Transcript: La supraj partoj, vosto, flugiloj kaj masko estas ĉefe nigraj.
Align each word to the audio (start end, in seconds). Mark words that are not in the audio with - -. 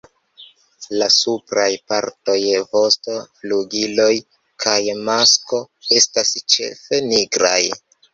La 0.99 1.07
supraj 1.15 1.65
partoj, 1.91 2.37
vosto, 2.71 3.17
flugiloj 3.41 4.13
kaj 4.65 4.79
masko 5.11 5.61
estas 5.99 6.33
ĉefe 6.55 7.01
nigraj. 7.11 7.61